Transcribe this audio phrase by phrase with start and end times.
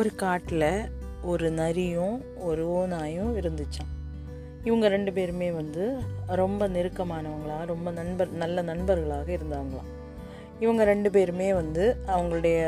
[0.00, 0.68] ஒரு காட்டில்
[1.30, 2.18] ஒரு நரியும்
[2.48, 3.88] ஒரு ஓநாயும் இருந்துச்சாம்.
[4.66, 5.84] இவங்க ரெண்டு பேருமே வந்து
[6.40, 9.90] ரொம்ப நெருக்கமானவங்களாக ரொம்ப நண்பர் நல்ல நண்பர்களாக இருந்தாங்களாம்.
[10.64, 11.84] இவங்க ரெண்டு பேருமே வந்து
[12.14, 12.58] அவங்களுடைய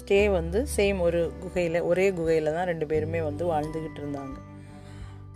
[0.00, 4.36] ஸ்டே வந்து சேம் ஒரு குகையில் ஒரே குகையில் தான் ரெண்டு பேருமே வந்து வாழ்ந்துக்கிட்டு இருந்தாங்க.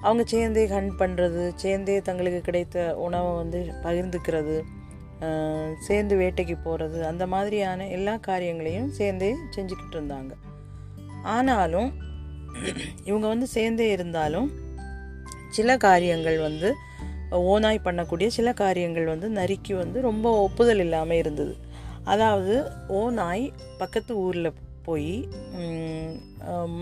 [0.06, 4.58] அவங்க சேர்ந்தே ஹண்ட் பண்ணுறது சேர்ந்தே தங்களுக்கு கிடைத்த உணவை வந்து பகிர்ந்துக்கிறது
[5.86, 10.32] சேர்ந்து வேட்டைக்கு போகிறது அந்த மாதிரியான எல்லா காரியங்களையும் சேர்ந்தே செஞ்சுக்கிட்டு இருந்தாங்க.
[11.36, 11.90] ஆனாலும்
[13.04, 14.48] இவங்க வந்து சேர்ந்தே இருந்தாலும்
[15.56, 16.68] சில காரியங்கள் வந்து
[17.52, 21.54] ஓனாய் பண்ணக்கூடிய சில காரியங்கள் வந்து நரிக்கு வந்து ரொம்ப ஒப்புதல் இல்லாமல் இருந்தது.
[22.12, 22.54] அதாவது
[23.00, 23.44] ஓநாய்
[23.78, 24.50] பக்கத்து ஊரில்
[24.86, 25.14] போய்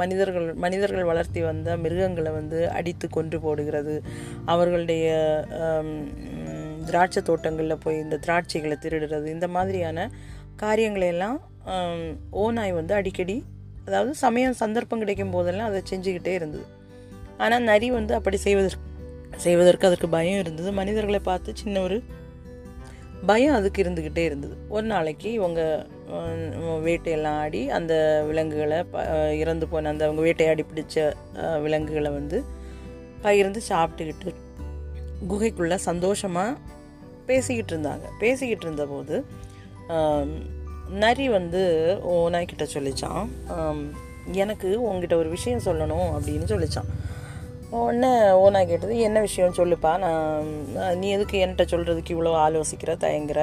[0.00, 3.94] மனிதர்கள் மனிதர்கள் வளர்த்தி வந்த மிருகங்களை வந்து அடித்து கொன்று போடுகிறது.
[4.44, 5.06] அவர்களுடைய
[6.86, 10.08] திராட்சை தோட்டங்களில் போய் இந்த திராட்சைகளை திருடுறது இந்த மாதிரியான
[10.62, 11.38] காரியங்களையெல்லாம்
[12.42, 13.36] ஓநாய் வந்து அடிக்கடி
[13.86, 16.64] அதாவது சமயம் சந்தர்ப்பம் கிடைக்கும் போதெல்லாம் அதை செஞ்சுக்கிட்டே இருந்தது.
[17.38, 18.84] ஆனால் நரி வந்து அப்படி செய்வதற்கு
[19.36, 20.72] செய்வதற்கு அதற்கு பயம் இருந்தது.
[20.72, 21.96] மனிதர்களை பார்த்து சின்ன ஒரு
[23.26, 24.56] பயம் அதுக்கு இருந்துக்கிட்டே இருந்தது.
[24.68, 25.60] ஒரு நாளைக்கு இவங்க
[26.86, 27.92] வேட்டையெல்லாம் ஆடி அந்த
[28.26, 29.04] விலங்குகளை ப-
[29.38, 30.96] இறந்து போன அந்த அவங்க வேட்டையாடி பிடிச்ச
[31.62, 32.38] விலங்குகளை வந்து
[33.22, 34.32] பகிர்ந்து சாப்பிட்டுக்கிட்டு
[35.28, 36.58] குகைக்குள்ளே சந்தோஷமாக
[37.26, 39.24] பேசிக்கிட்டு இருந்தாங்க பேசிக்கிட்டு இருந்தபோது
[40.90, 41.62] நரி வந்து
[42.08, 43.28] ஓனாய்கிட்ட சொல்லிச்சான்
[44.32, 46.90] எனக்கு உங்ககிட்ட ஒரு விஷயம் சொல்லணும் அப்படின்னு சொல்லிச்சான்
[47.70, 48.08] உடனே
[48.42, 49.92] ஓனா கேட்டது என்ன விஷயம் சொல்லுப்பா?
[49.98, 53.40] நான் நீ எதுக்கு என்கிட்ட சொல்கிறதுக்கு இவ்வளோ ஆலோசிக்கிற தயங்குற?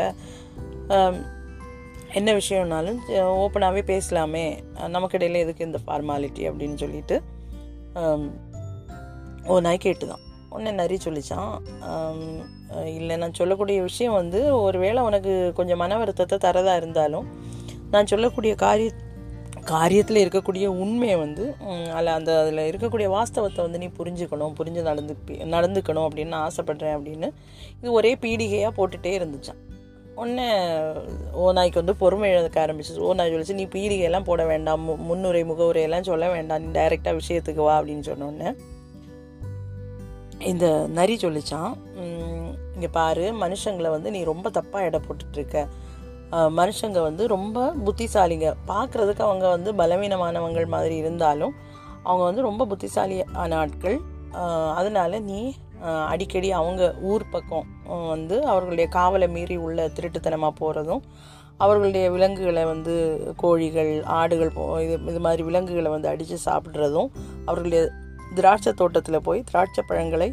[2.14, 4.45] என்ன விஷயம்னாலும் ஓப்பனாகவே பேசலாமே.
[4.88, 7.22] நமக்கு இடையில எதுக்கு இந்த ஃபார்மாலிட்டி அப்படின்னு சொல்லிட்டு
[9.45, 10.23] ஓ நாய் கேட்டுதான்.
[10.50, 11.58] உடனே நரி சொல்லிச்சான்
[12.95, 17.27] இல்லை நான் சொல்லக்கூடிய விஷயம் வந்து ஒருவேளை உனக்கு கொஞ்சம் மன வருத்தத்தை தரதா இருந்தாலும்
[17.91, 18.91] நான் சொல்லக்கூடிய காரிய
[19.69, 21.44] காரியத்தில் இருக்கக்கூடிய உண்மையை வந்து
[21.91, 25.13] அதில் அந்த அதில் இருக்கக்கூடிய வாஸ்தவத்தை வந்து நீ புரிஞ்சுக்கணும் புரிஞ்சு நடந்து
[25.51, 27.28] நடந்துக்கணும் அப்படின்னு நான் ஆசைப்படுறேன் அப்படின்னு
[27.81, 29.62] இது ஒரே பீடிகையாக போட்டுகிட்டே இருந்துச்சான்
[30.16, 30.47] உடனே
[31.53, 33.13] நாய்க்கு வந்து பொறுமை இழக்க ஆரம்பிச்சிச்சு.
[33.13, 37.81] நாய் சொல்லிச்சு நீ பீடிகையெல்லாம் போட வேண்டாம் மு- முன்னுரை முகவுரையெல்லாம் சொல்ல வேண்டாம் நீ டைரெக்டாக விஷயத்துக்கு வா
[37.81, 38.50] அப்படின்னு சொன்னோன்னே
[40.51, 40.66] இந்த
[40.97, 41.73] நரி சொல்லிச்சான்
[42.75, 45.57] இங்கே பாரு மனுஷங்களை வந்து நீ ரொம்ப தப்பாக எடை போட்டுட்ருக்க.
[46.59, 48.47] மனுஷங்க வந்து ரொம்ப புத்திசாலிங்க.
[48.71, 51.53] பார்க்குறதுக்கு அவங்க வந்து பலவீனமானவங்கள் மாதிரி இருந்தாலும்
[52.07, 53.97] அவங்க வந்து ரொம்ப புத்திசாலியான ஆட்கள்.
[54.79, 55.41] அதனால் நீ
[56.13, 57.67] அடிக்கடி அவங்க ஊர் பக்கம்
[58.13, 61.03] வந்து அவர்களுடைய காவலை மீறி உள்ள திருட்டுத்தனமாக போகிறதும்
[61.63, 62.94] அவர்களுடைய விலங்குகளை வந்து
[63.41, 67.09] கோழிகள் ஆடுகள் போ இது இது மாதிரி விலங்குகளை வந்து அடித்து சாப்பிட்றதும்
[67.45, 67.81] அவர்களுடைய
[68.39, 70.29] திராட்சை தோட்டத்தில் போய் திராட்சை பழங்களை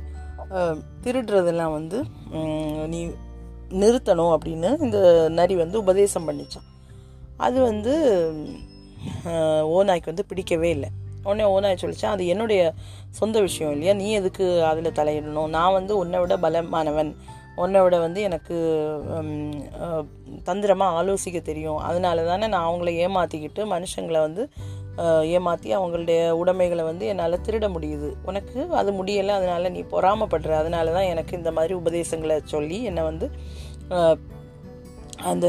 [1.04, 1.98] திருடுறதெல்லாம் வந்து
[2.92, 3.00] நீ
[3.82, 4.98] நிறுத்தணும் அப்படின்னு இந்த
[5.38, 6.68] நரி வந்து உபதேசம் பண்ணிச்சான்.
[7.46, 7.92] அது வந்து
[9.76, 10.88] ஓநாய்க்கு வந்து பிடிக்கவே இல்லை.
[11.24, 12.60] உடனே ஓநாய் சொல்லிச்சான் அது என்னுடைய
[13.18, 13.92] சொந்த விஷயம் இல்லையா?
[14.00, 15.52] நீ எதுக்கு அதில் தலையிடணும்?
[15.56, 17.12] நான் வந்து உன்னை விட பலமானவன்.
[17.62, 18.56] உன்னை விட வந்து எனக்கு
[20.48, 21.80] தந்திரமாக ஆலோசிக்க தெரியும்.
[21.88, 24.44] அதனால தானே நான் அவங்கள ஏமாற்றிக்கிட்டு மனுஷங்களை வந்து
[25.36, 28.08] ஏமாற்றி அவங்களுடைய உடைமைகளை வந்து என்னால் திருட முடியுது.
[28.28, 30.52] உனக்கு அது முடியலை அதனால் நீ பொறாமப்படுற.
[30.62, 33.28] அதனால தான் எனக்கு இந்த மாதிரி உபதேசங்களை சொல்லி என்னை வந்து
[35.30, 35.46] அந்த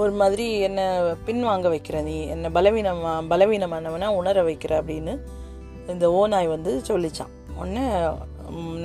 [0.00, 0.86] ஒரு மாதிரி என்னை
[1.26, 2.16] பின்வாங்க வைக்கிற நீ.
[2.34, 5.14] என்னை பலவீனமா பலவீனமானவனா உணர வைக்கிற அப்படின்னு
[5.92, 7.32] இந்த ஓநாய் வந்து சொல்லிச்சான்.
[7.60, 7.84] ஒன்று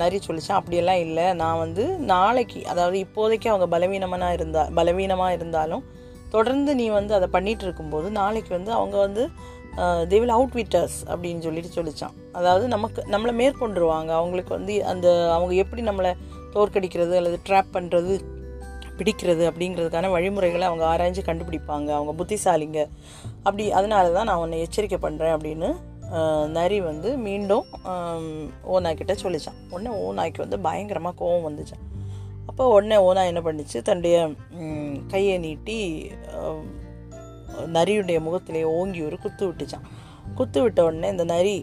[0.00, 1.26] நரி சொல்லிச்சான் அப்படியெல்லாம் இல்லை.
[1.42, 5.84] நான் வந்து நாளைக்கு அதாவது இப்போதைக்கு அவங்க பலவீனமான இருந்தா பலவீனமாக இருந்தாலும்
[6.34, 9.22] தொடர்ந்து நீ வந்து அதை பண்ணிகிட்டு இருக்கும்போது நாளைக்கு வந்து அவங்க வந்து
[10.10, 12.14] தே வில் அவுட் விட்டர்ஸ் அப்படின்னு சொல்லிட்டு சொல்லிச்சான்.
[12.38, 14.10] அதாவது நமக்கு நம்மளை மேற்கொண்டுருவாங்க.
[14.20, 16.12] அவங்களுக்கு வந்து அந்த அவங்க எப்படி நம்மளை
[16.54, 18.14] தோற்கடிக்கிறது அல்லது ட்ராப் பண்ணுறது
[18.98, 21.88] பிடிக்கிறது அப்படிங்கிறதுக்கான வழிமுறைகளை அவங்க ஆராய்ஞ்சு கண்டுபிடிப்பாங்க.
[21.98, 22.80] அவங்க புத்திசாலிங்க.
[23.46, 25.70] அப்படி அதனால தான் நான் உன்னை எச்சரிக்கை பண்ணுறேன் அப்படின்னு
[26.56, 28.28] நரி வந்து மீண்டும் ஆம்,
[28.74, 29.58] சொல்லித்தான் சொல்லிச்சான்.
[29.74, 31.82] உடனே ஓநாய்க்கு வந்து பயங்கரமாக கோவம் வந்துச்சான்.
[32.50, 33.78] அப்போ உடனே ஓனா என்ன பண்ணிச்சு?
[33.88, 34.16] தன்னுடைய
[35.12, 35.78] கையை நீட்டி
[37.76, 39.86] நரியுடைய முகத்திலே ஓங்கி ஒரு குத்து விட்டுச்சான்.
[40.38, 41.56] குத்து விட்ட உடனே இந்த நரி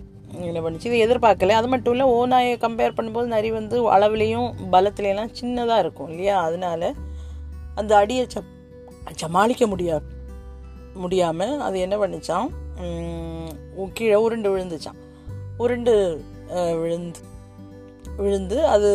[0.50, 0.88] என்ன பண்ணுச்சு?
[0.90, 1.56] இதை எதிர்பார்க்கல.
[1.60, 6.36] அது மட்டும் இல்லை ஓநாயை கம்பேர் பண்ணும்போது நரி வந்து அளவுலேயும் பலத்துலேயெல்லாம் சின்னதாக இருக்கும் இல்லையா?
[6.48, 6.92] அதனால
[7.82, 8.44] அந்த அடியை ச
[9.22, 9.96] சமாளிக்க முடியா
[11.04, 12.48] முடியாமல் அது என்ன பண்ணுச்சான்
[13.98, 15.00] கீழே உருண்டு விழுந்துச்சான்
[15.64, 15.94] உருண்டு
[16.82, 17.22] விழுந்து
[18.24, 18.90] விழுந்து அது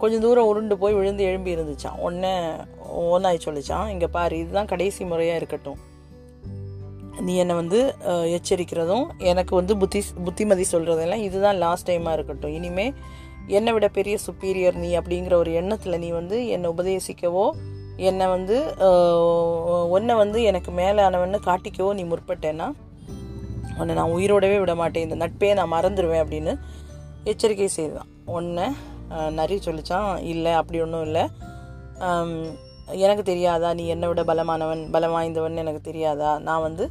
[0.00, 2.32] கொஞ்சம் தூரம் உருண்டு போய் விழுந்து எழும்பி இருந்துச்சான் உடனே
[3.12, 5.78] ஓனாய் சொல்லிச்சான் இங்கே பாரு இதுதான் கடைசி முறையாக இருக்கட்டும்.
[7.18, 7.78] நீ என்னை வந்து
[8.36, 12.54] எச்சரிக்கிறதும் எனக்கு வந்து புத்தி புத்திமதி சொல்கிறதெல்லாம் இதுதான் லாஸ்ட் டைமாக இருக்கட்டும்.
[12.54, 12.86] இனிமே
[13.48, 17.46] என்னை விட பெரிய சுப்பீரியர் நீ அப்படிங்கிற ஒரு எண்ணத்தில் நீ வந்து என்னை உபதேசிக்கவோ
[18.02, 18.56] என்னை வந்து
[18.86, 19.22] அஹ்,
[19.90, 22.68] உன்னை வந்து எனக்கு மேலானவன்னு காட்டிக்கவோ நீ முற்பட்டேன்னா
[23.78, 25.04] உன்னை நான் உயிரோடவே விட மாட்டேன்.
[25.06, 26.52] இந்த நட்பே நான் மறந்துடுவேன் அப்படின்னு
[27.24, 28.08] எச்சரிக்கை செய்தான்.
[28.30, 28.64] ஒன்று
[29.32, 31.24] நிறைய சொல்லிச்சான் இல்லை அப்படி ஒன்றும் இல்லை.
[32.98, 33.72] எனக்கு தெரியாதா?
[33.72, 36.38] நீ என்னை விட பலமானவன் பலம் வாய்ந்தவன் எனக்கு தெரியாதா?
[36.38, 36.84] நான் வந்து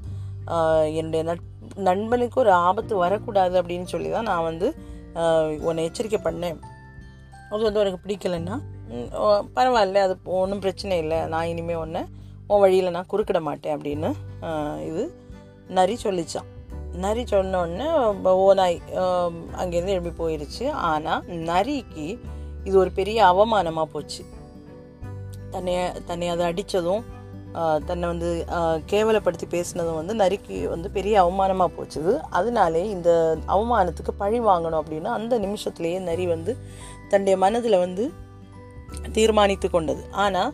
[0.99, 1.45] என்னுடைய நட்
[1.87, 4.67] நண்பனுக்கு ஒரு ஆபத்து வரக்கூடாது அப்படின்னு சொல்லி தான் நான் வந்து
[5.67, 6.59] உன்னை எச்சரிக்கை பண்ணேன்.
[7.51, 8.57] அது வந்து உனக்கு பிடிக்கலன்னா
[9.57, 11.19] பரவாயில்ல அது ஒன்றும் பிரச்சனை இல்லை.
[11.33, 12.01] நான் இனிமேல் ஒன்று
[12.49, 14.09] உன் வழியில் நான் குறுக்கிட மாட்டேன் அப்படின்னு
[14.89, 15.03] இது
[15.77, 16.47] நரி சொல்லிச்சான்.
[17.03, 17.87] நரி சொன்னோடனே
[18.45, 18.77] ஓநாய்
[19.61, 22.07] அங்கேருந்து எழுப்பி போயிடுச்சு ஆனால் நரிக்கு
[22.67, 24.21] இது ஒரு பெரிய அவமானமாக போச்சு.
[25.53, 25.73] தன்னை
[26.07, 27.03] தன்னை அதை அடித்ததும்
[27.87, 28.29] தன்னை வந்து
[28.91, 32.13] கேவலப்படுத்தி பேசினதும் வந்து நரிக்கு வந்து பெரிய அவமானமாக போச்சுது.
[32.39, 33.09] அதனாலே இந்த
[33.55, 36.53] அவமானத்துக்கு பழி வாங்கணும் அப்படின்னா அந்த நிமிஷத்துலேயே நரி வந்து
[37.11, 38.05] தன்னுடைய மனதில் வந்து
[39.17, 40.03] தீர்மானித்து கொண்டது.
[40.25, 40.53] ஆனால்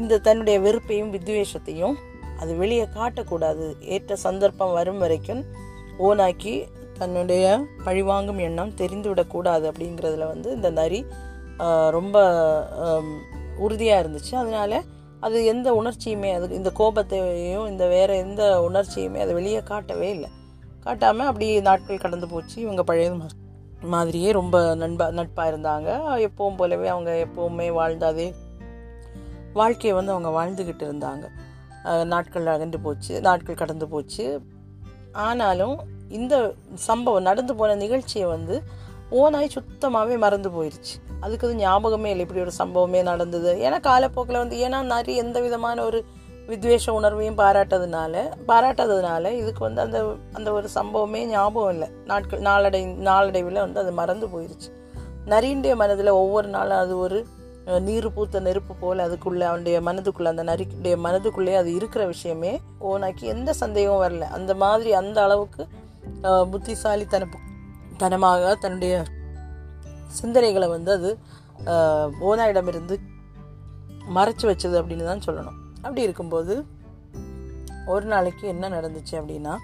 [0.00, 1.96] இந்த தன்னுடைய வெறுப்பையும் வித்வேஷத்தையும்
[2.40, 3.66] அது வெளியே காட்டக்கூடாது.
[3.94, 5.42] ஏற்ற சந்தர்ப்பம் வரும் வரைக்கும்
[6.06, 6.56] ஓனாக்கி
[7.00, 7.44] தன்னுடைய
[7.86, 11.00] பழிவாங்கும் எண்ணம் தெரிந்துவிடக்கூடாது அப்படிங்கிறதுல வந்து இந்த நரி
[11.96, 12.16] ரொம்ப
[13.64, 14.32] உறுதியாக இருந்துச்சு.
[14.42, 14.82] அதனால
[15.20, 20.28] அது எந்த உணர்ச்சியுமே அது இந்த கோபத்தையும் இந்த வேற எந்த உணர்ச்சியுமே அது வெளியே காட்டவே இல்லை.
[20.80, 22.60] காட்டாமல் அப்படி நாட்கள் கடந்து போச்சு.
[22.60, 23.28] இவங்க பழைய மா-
[23.82, 26.16] மாதிரியே ரொம்ப நண்பா நட்பாக இருந்தாங்க.
[26.28, 28.34] எப்பவும் போலவே அவங்க எப்போவுமே வாழ்ந்தாதே
[29.52, 31.28] வாழ்க்கையை வந்து அவங்க வாழ்ந்துக்கிட்டு இருந்தாங்க.
[32.04, 34.40] நாட்கள் அகன்று போச்சு நாட்கள் கடந்து போச்சு.
[35.12, 38.62] ஆனாலும் இந்த சம்பவம் நடந்து போன நிகழ்ச்சியை வந்து
[39.10, 42.24] ஓனாய் சுத்தமாகவே மறந்து போயிடுச்சு அதுக்கு அது ஞாபகமே இல்லை.
[42.24, 43.50] இப்படி ஒரு சம்பவமே நடந்தது.
[43.66, 46.04] ஏன்னா காலப்போக்கில் வந்து ஏன்னா நிறைய எந்த விதமான ஒரு
[46.48, 48.14] வித்வேஷ உணர்வையும் பாராட்டதுனால
[48.48, 49.98] பாராட்டதுனால இதுக்கு வந்து அந்த
[50.32, 51.88] அந்த ஒரு சம்பவமே ஞாபகம் இல்லை.
[52.04, 54.70] நாட்கள் நாளடை நாளடைவில் வந்து அது மறந்து போயிடுச்சு
[55.26, 57.26] நரியுடைய மனதில் ஒவ்வொரு நாளும் அது ஒரு
[57.80, 63.52] நீர் பூத்த நெருப்பு போல் அதுக்குள்ளே அவனுடைய மனதுக்குள்ளே அந்த நரிக்குடைய மனதுக்குள்ளே அது இருக்கிற விஷயமே ஓனாக்கி எந்த
[63.52, 64.28] சந்தேகமும் வரல.
[64.38, 65.66] அந்த மாதிரி அந்த அளவுக்கு
[66.22, 67.38] புத்திசாலித்தனப்பு
[68.02, 68.94] தனமாக தன்னுடைய
[70.18, 71.10] சிந்தனைகளை வந்து அது
[72.28, 72.96] ஓனாயிடமிருந்து
[74.16, 75.56] மறைச்சு வச்சது அப்படின்னு தான் சொல்லணும்.
[75.84, 76.54] அப்படி இருக்கும்போது
[77.94, 79.54] ஒரு நாளைக்கு என்ன நடந்துச்சு அப்படின்னா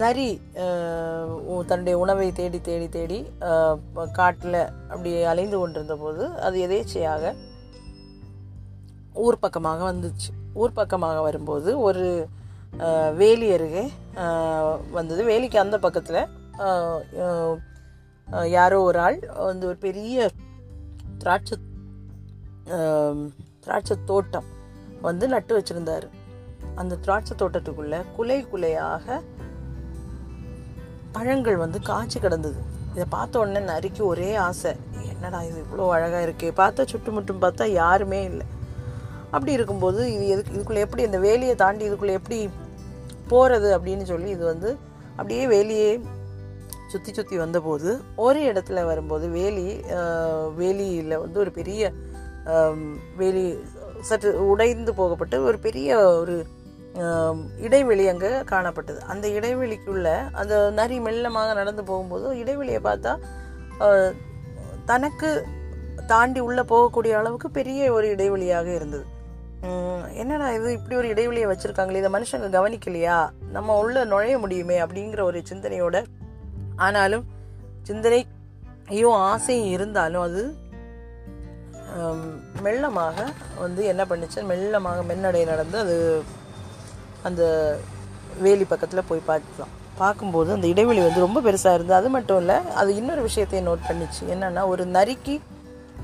[0.00, 0.26] நரி
[1.70, 3.18] தன்னுடைய உணவை தேடி தேடி தேடி
[4.18, 4.60] காட்டில்
[4.90, 7.32] அப்படி அலைந்து கொண்டிருந்த போது அது எதேச்சையாக
[9.24, 10.30] ஊர் பக்கமாக வந்துச்சு.
[10.60, 12.04] ஊர் பக்கமாக வரும்போது ஒரு
[13.20, 13.84] வேலி அருகே
[14.98, 15.20] வந்தது.
[15.30, 16.22] வேலிக்கு அந்த பக்கத்தில்
[18.56, 19.18] யாரோ ஒரு ஆள்
[19.48, 20.28] வந்து ஒரு பெரிய
[21.22, 21.56] திராட்சை
[23.64, 24.48] திராட்சை தோட்டம்
[25.06, 26.06] வந்து நட்டு வச்சுருந்தார்.
[26.80, 29.06] அந்த திராட்சை தோட்டத்துக்குள்ளே குலை குலையாக
[31.14, 32.60] பழங்கள் வந்து காய்ச்சி கிடந்தது.
[32.94, 34.72] இதை பார்த்த உடனே நறுக்கி ஒரே ஆசை
[35.12, 38.46] என்னடா இது இவ்வளோ அழகாக இருக்கே பார்த்தா சுட்டுமுட்டும் பார்த்தா யாருமே இல்லை.
[39.34, 42.38] அப்படி இருக்கும்போது இது எதுக்கு இதுக்குள்ளே எப்படி இந்த வேலியை தாண்டி இதுக்குள்ளே எப்படி
[43.32, 44.70] போகிறது அப்படின்னு சொல்லி இது வந்து
[45.18, 45.90] அப்படியே வேலியே
[46.92, 47.90] சுற்றி சுற்றி வந்தபோது
[48.26, 49.66] ஒரு இடத்துல வரும்போது வேலி
[50.60, 51.92] வேலியில் வந்து ஒரு பெரிய
[53.20, 53.44] வேலி
[54.08, 56.36] சற்று உடைந்து போகப்பட்டு ஒரு பெரிய ஒரு
[57.66, 59.00] இடைவெளி அங்கே காணப்பட்டது.
[59.12, 60.08] அந்த இடைவெளிக்குள்ள
[60.40, 63.12] அந்த நரி மெல்லமாக நடந்து போகும்போது இடைவெளியை பார்த்தா
[64.90, 65.30] தனக்கு
[66.12, 69.04] தாண்டி உள்ளே போகக்கூடிய அளவுக்கு பெரிய ஒரு இடைவெளியாக இருந்தது.
[70.22, 73.18] என்னடா இது இப்படி ஒரு இடைவெளியை வச்சுருக்காங்களே இதை மனுஷங்க கவனிக்கலையா?
[73.56, 75.96] நம்ம உள்ளே நுழைய முடியுமே அப்படிங்கிற ஒரு சிந்தனையோட
[76.86, 77.24] ஆனாலும்
[77.88, 80.42] சிந்தனையும் ஆசையும் இருந்தாலும் அது
[82.64, 83.18] மெல்லமாக
[83.62, 85.96] வந்து என்ன பண்ணுச்சு மெல்லமாக மென்னடை நடந்து அது
[87.28, 87.42] அந்த
[88.44, 89.72] வேலி பக்கத்தில் போய் பார்க்கலாம்.
[90.00, 91.98] பார்க்கும்போது அந்த இடைவெளி வந்து ரொம்ப பெருசாக இருந்தது.
[92.00, 94.22] அது மட்டும் இல்லை அது இன்னொரு விஷயத்தையும் நோட் பண்ணிச்சு.
[94.34, 95.34] என்னன்னா ஒரு நரிக்கு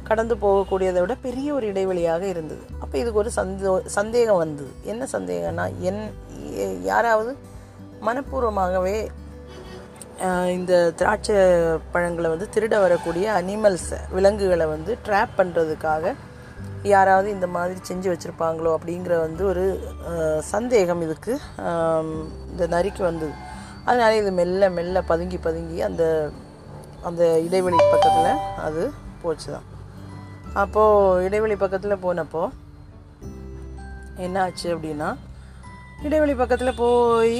[0.09, 2.64] கடந்து போகக்கூடியதை விட பெரிய ஒரு இடைவெளியாக இருந்தது.
[2.83, 4.73] அப்போ இதுக்கு ஒரு சந்தோ சந்தேகம் வந்தது.
[4.92, 6.02] என்ன சந்தேகம்னா என்
[6.90, 7.33] யாராவது
[8.09, 8.97] மனப்பூர்வமாகவே
[10.50, 11.37] இந்த திராட்சை
[11.92, 16.14] பழங்களை வந்து திருட வரக்கூடிய அனிமல்ஸை விலங்குகளை வந்து ட்ராப் பண்ணுறதுக்காக
[16.82, 19.88] யாராவது இந்த மாதிரி செஞ்சு வச்சுருப்பாங்களோ அப்படிங்கிற வந்து ஒரு
[20.40, 21.38] சந்தேகம் இதுக்கு
[22.50, 23.32] இந்த நரிக்கு வந்தது.
[23.85, 26.30] அதனால இது மெல்ல மெல்ல பதுங்கி பதுங்கி அந்த
[27.02, 28.92] அந்த இடைவெளி பக்கத்தில் அது
[29.23, 29.64] போச்சு தான்
[30.54, 32.49] அப்போது இடைவெளி பக்கத்தில் போனப்போ
[34.16, 35.16] என்ன ஆச்சு அப்படின்னா
[36.04, 37.38] இடைவெளி பக்கத்தில் போய்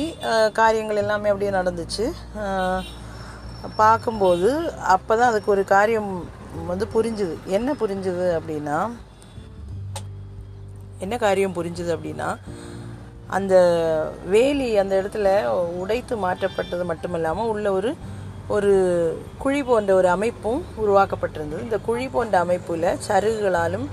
[0.58, 2.04] காரியங்கள் எல்லாமே அப்படியே நடந்துச்சு.
[3.80, 4.50] பார்க்கும்போது
[4.94, 6.10] அப்போ தான் அதுக்கு ஒரு காரியம்
[6.70, 7.34] வந்து புரிஞ்சுது.
[7.56, 8.78] என்ன புரிஞ்சுது அப்படின்னா
[11.04, 12.28] என்ன காரியம் புரிஞ்சுது அப்படின்னா
[13.36, 13.54] அந்த
[14.34, 15.28] வேலி அந்த இடத்துல
[15.82, 17.90] உடைத்து மாற்றப்பட்டது மட்டுமல்லாமல் உள்ள ஒரு
[18.56, 18.72] ஒரு
[19.42, 21.64] குழி போன்ற ஒரு அமைப்பும் உருவாக்கப்பட்டிருந்தது.
[21.66, 23.86] இந்த குழி போன்ற அமைப்பில் சருகுகளாலும்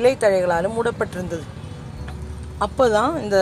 [0.00, 1.46] இலைத்தழைகளாலும் மூடப்பட்டிருந்தது.
[2.66, 3.38] அப்போ தான் இந்த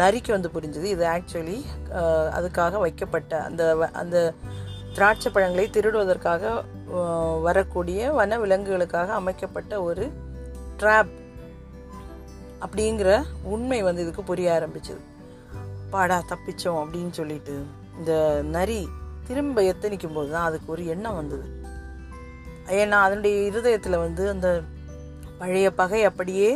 [0.00, 0.88] நரிக்கு வந்து புரிஞ்சுது.
[0.94, 1.58] இது ஆக்சுவலி
[2.38, 3.62] அதுக்காக வைக்கப்பட்ட அந்த
[4.02, 4.16] அந்த
[4.96, 6.52] திராட்சை பழங்களை திருடுவதற்காக
[7.46, 10.04] வரக்கூடிய வன விலங்குகளுக்காக அமைக்கப்பட்ட ஒரு
[10.80, 11.12] ட்ராப்
[12.64, 13.10] அப்படிங்கிற
[13.54, 15.02] உண்மை வந்து இதுக்கு புரிய ஆரம்பிச்சது.
[15.94, 17.54] பாடா தப்பிச்சோம் அப்படின்னு சொல்லிட்டு
[17.98, 18.12] இந்த
[18.56, 18.80] நரி
[19.26, 21.46] திரும்ப எத்தனிக்கும் போது தான் அதுக்கு ஒரு எண்ணம் வந்தது.
[22.80, 24.48] ஏன்னா அதனுடைய இருதயத்தில் வந்து அந்த
[25.40, 26.48] பழைய பகை அப்படியே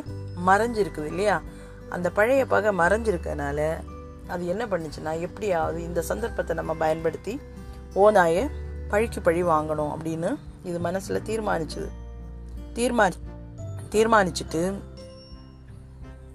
[0.48, 1.36] மறைஞ்சிருக்குது இல்லையா?
[1.94, 3.60] அந்த பழைய பகை மறைஞ்சிருக்கனால
[4.28, 7.34] அது என்ன பண்ணுச்சுன்னா எப்படியாவது இந்த சந்தர்ப்பத்தை நம்ம பயன்படுத்தி
[8.04, 8.44] ஓனாயை
[8.92, 9.92] பழிக்கு பழி வாங்கணும்?
[9.94, 10.30] அப்படின்னு
[10.64, 11.88] இது மனசில் தீர்மானிச்சுது.
[12.76, 13.16] தீர்மானி
[13.94, 14.62] தீர்மானிச்சுட்டு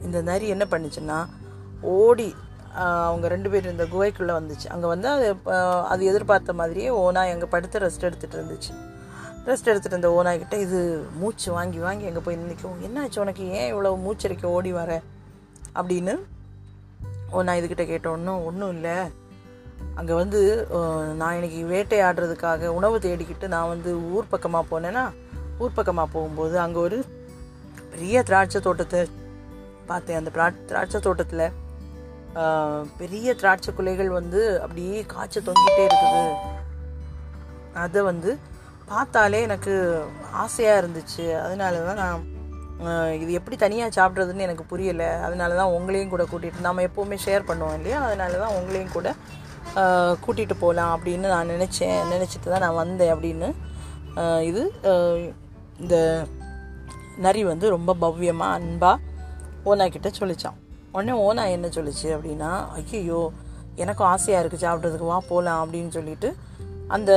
[0.05, 1.17] இந்த நரி என்ன பண்ணுச்சுன்னா
[1.81, 2.29] ஓடி
[3.07, 4.67] அவங்க ரெண்டு பேரும் இந்த குகைக்குள்ளே வந்துச்சு.
[4.73, 5.27] அங்கே வந்து அது
[5.93, 8.71] அது எதிர்பார்த்த மாதிரியே ஓனாய் அங்கே படுத்து ரெஸ்ட் எடுத்துகிட்டு இருந்துச்சு.
[9.47, 10.79] ரெஸ்ட் எடுத்துகிட்டு இருந்த ஓனாய்கிட்ட இது
[11.21, 13.45] மூச்சு வாங்கி வாங்கி அங்கே போய் நிற்கும் என்னாச்சு உனக்கு?
[13.59, 15.01] ஏன் இவ்வளோ மூச்சரிக்க ஓடி வர?
[15.79, 16.13] அப்படின்னு
[17.47, 18.95] நான் இதுக்கிட்ட கேட்டோன்னு ஒன்றும் இல்லை.
[19.99, 20.39] அங்கே வந்து
[21.19, 25.03] நான் இன்னைக்கு வேட்டையாடுறதுக்காக உணவு தேடிக்கிட்டு நான் வந்து ஊர் பக்கமாக போனேன்னா
[25.63, 26.99] ஊர் பக்கமாக போகும்போது அங்கே ஒரு
[27.93, 29.01] பெரிய திராட்சை தோட்டத்தை
[29.89, 30.19] பார்த்தேன்.
[30.19, 30.31] அந்த
[30.69, 31.45] திராட்சை தோட்டத்தில்
[33.01, 36.25] பெரிய திராட்சை குலைகள் வந்து அப்படியே காய்ச்ச தொங்கிட்டே இருக்குது.
[37.85, 38.31] அதை வந்து
[38.91, 39.73] பார்த்தாலே எனக்கு
[40.43, 41.25] ஆசையாக இருந்துச்சு.
[41.45, 42.23] அதனால தான் நான்
[43.23, 45.09] இது எப்படி தனியாக சாப்பிட்றதுன்னு எனக்கு புரியலை.
[45.25, 47.99] அதனால தான் உங்களையும் கூட கூட்டிகிட்டு நம்ம எப்போவுமே ஷேர் பண்ணுவோம் இல்லையா?
[48.07, 49.09] அதனால தான் உங்களையும் கூட
[50.23, 51.97] கூட்டிகிட்டு போகலாம் அப்படின்னு நான் நினச்சேன்.
[52.13, 53.49] நினச்சிட்டு தான் நான் வந்தேன் அப்படின்னு.
[54.49, 54.61] இது
[55.83, 55.95] இந்த
[57.25, 58.97] நரி வந்து ரொம்ப பவ்யமாக அன்பாக
[59.69, 60.57] ஓனா கிட்டே சொல்லிச்சான்.
[60.95, 63.19] உடனே ஓனா என்ன சொல்லிச்சு அப்படின்னா ஐயோ
[63.83, 66.29] எனக்கும் ஆசையாக இருக்குது சாப்பிட்றதுக்கு வா போகலாம் அப்படின்னு சொல்லிட்டு
[66.95, 67.11] அந்த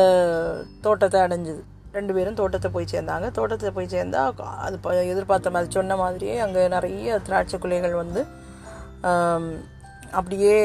[0.85, 1.63] தோட்டத்தை அடைஞ்சிது.
[1.97, 3.27] ரெண்டு பேரும் தோட்டத்தை போய் சேர்ந்தாங்க.
[3.39, 4.23] தோட்டத்தை போய் சேர்ந்தா
[4.67, 4.77] அது
[5.15, 8.23] எதிர்பார்த்த மாதிரி சொன்ன மாதிரியே அங்கே நிறைய திராட்சை குலைகள் வந்து
[10.19, 10.57] அப்படியே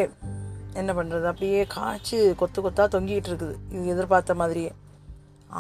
[0.79, 3.55] என்ன பண்ணுறது அப்படியே காய்ச்சி கொத்து கொத்தாக தொங்கிக்கிட்டு இருக்குது.
[3.75, 4.71] இது எதிர்பார்த்த மாதிரியே.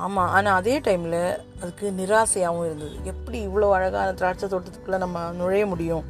[0.01, 1.21] ஆமாம் ஆனால் அதே டைமில்
[1.61, 2.95] அதுக்கு நிராசையாகவும் இருந்தது.
[3.11, 6.05] எப்படி இவ்வளோ அழகான திராட்சை தோட்டத்துக்குள்ளே நம்ம நுழைய முடியும்?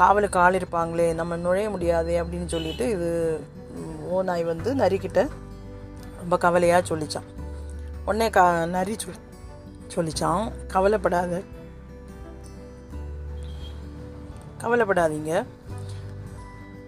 [0.00, 3.10] காவலுக்கு ஆள் இருப்பாங்களே நம்ம நுழைய முடியாது அப்படின்னு சொல்லிட்டு இது
[4.12, 5.20] ஓ நாய் வந்து நரிக்கிட்ட
[6.22, 7.28] ரொம்ப கவலையாக சொல்லிச்சான்.
[8.04, 9.26] உடனே க நரி சொல்
[9.94, 10.42] சொல்லிச்சான்.
[10.74, 11.42] கவலைப்படாத.
[14.62, 15.32] கவலைப்படாதீங்க.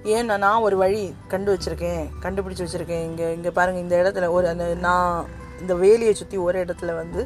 [0.05, 2.03] ஏன்னா நான் ஒரு வழி கண்டு வச்சிருக்கேன்.
[2.25, 3.05] கண்டுபிடிச்சி வச்சுருக்கேன்.
[3.09, 5.27] இங்கே இங்கே பாருங்கள் இந்த இடத்துல ஒரு அந்த நான்
[5.61, 7.23] இந்த வேலியை சுற்றி ஒரு இடத்துல வந்து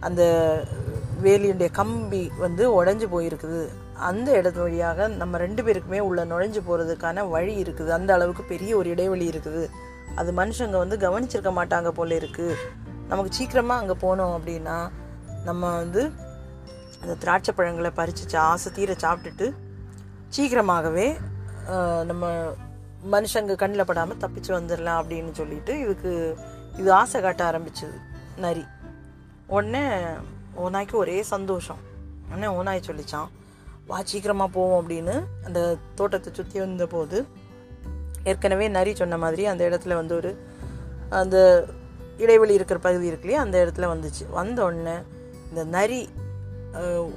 [0.00, 0.22] அந்த
[1.22, 3.62] வேலியுடைய கம்பி வந்து உடஞ்சி போயிருக்குது.
[4.08, 7.88] அந்த இடத்து வழியாக நம்ம ரெண்டு பேருக்குமே உள்ள நுழைஞ்சு போகிறதுக்கான வழி இருக்குது.
[7.88, 9.64] அந்த அளவுக்கு பெரிய ஒரு இடைவெளி இருக்குது.
[10.14, 12.54] அது மனுஷங்க வந்து கவனிச்சிருக்க மாட்டாங்க போல இருக்குது
[13.08, 14.76] நமக்கு சீக்கிரமாக அங்கே போனோம் அப்படின்னா
[15.44, 16.02] நம்ம வந்து
[17.00, 19.46] அந்த திராட்சை பழங்களை பறிச்சு ஆசை தீர சாப்பிட்டுட்டு
[20.28, 21.08] சீக்கிரமாகவே
[22.04, 22.32] நம்ம
[23.12, 26.12] மனுஷங்க கண்ணில் படாமல் தப்பிச்சு வந்துடலாம் அப்படின்னு சொல்லிட்டு இதுக்கு
[26.80, 27.96] இது ஆசை காட்ட ஆரம்பிச்சது.
[28.44, 28.64] நரி.
[29.46, 29.82] உடனே
[30.64, 31.80] ஓநாய்க்கு ஒரே சந்தோஷம்.
[32.28, 33.28] உடனே ஓநாய் சொல்லிச்சான்
[33.86, 35.14] வா சீக்கிரமாக போவோம் அப்படின்னு.
[35.46, 35.60] அந்த
[35.94, 37.18] தோட்டத்தை சுற்றி வந்தபோது
[38.30, 40.32] ஏற்கனவே நரி சொன்ன மாதிரி அந்த இடத்துல வந்து ஒரு
[41.20, 41.36] அந்த
[42.18, 43.44] இடைவெளி இருக்கிற பகுதி இருக்கு இல்லையா?
[43.44, 44.30] அந்த இடத்துல வந்துச்சு.
[44.30, 44.94] வந்த உடனே
[45.48, 46.08] இந்த நரி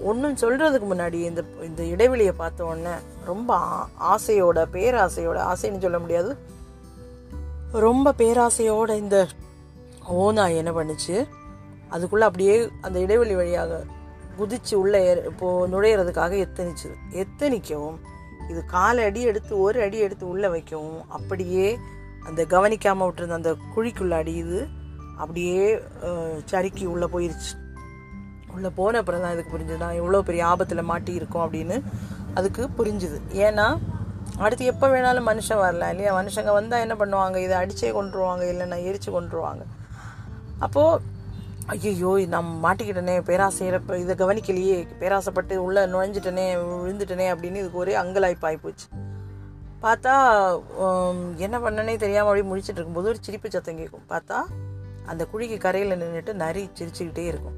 [0.02, 2.90] ஒன்றும் சொல்கிறதுக்கு முன்னாடி இந்த இந்த இடைவெளியை பார்த்த உடனே
[3.26, 6.38] ரொம்ப ஆ- ஆசையோட பேராசையோட ஆசைன்னு சொல்ல முடியாது.
[7.72, 9.28] ரொம்ப பேராசையோட இந்த
[10.08, 11.28] ஓநாய் என்ன பண்ணுச்சு?
[11.90, 13.84] அதுக்குள்ளே அப்படியே அந்த இடைவெளி வழியாக
[14.40, 17.98] குதிச்சு உள்ளே ஏற- இப்போ நுழையிறதுக்காக எத்தனிச்சுது எத்தனிக்கவும்
[18.50, 21.80] இது காலை அடி எடுத்து ஒரு அடி எடுத்து உள்ளே வைக்கவும் அப்படியே
[22.24, 24.68] அந்த கவனிக்காமல் விட்டுருந்த அந்த குழிக்குள்ளே அடி இது
[25.24, 25.62] அப்படியே
[26.52, 27.52] சறுக்கி உள்ளே போயிருச்சு.
[28.56, 29.84] உள்ளே போன அப்புறம் தான் இதுக்கு புரிஞ்சுது.
[29.86, 31.78] நான் எவ்வளோ பெரிய ஆபத்தில் மாட்டியிருக்கோம் அப்படின்னு
[32.40, 33.20] அதுக்கு புரிஞ்சுது.
[33.46, 33.68] ஏன்னா
[34.46, 36.12] அடுத்து எப்போ வேணாலும் மனுஷன் வரலாம் இல்லையா?
[36.20, 37.38] மனுஷங்க வந்தால் என்ன பண்ணுவாங்க?
[37.46, 39.64] இதை அடிச்சே கொண்டுருவாங்க இல்லைன்னா எரிச்சு கொண்டுருவாங்க
[40.66, 41.10] அப்போது
[41.74, 46.46] ஐயோ நான் மாட்டிக்கிட்டனே பேராசையில இதை கவனிக்கலையே பேராசைப்பட்டு உள்ளே நுழைஞ்சிட்டனே
[46.82, 48.88] விழுந்துட்டனே அப்படின்னு இதுக்கு ஒரே அங்கலாய்ப்பாய் போச்சு.
[49.86, 50.14] பார்த்தா
[51.46, 54.06] என்ன பண்ணனே தெரியாமல் அப்படியே முடிச்சுட்டு இருக்கும்போது ஒரு சிரிப்பு சத்தம் கேட்கும்.
[54.14, 54.40] பார்த்தா
[55.12, 57.58] அந்த குழிக்கு கரையில் நின்றுட்டு நரி சிரிச்சுக்கிட்டே இருக்கும்.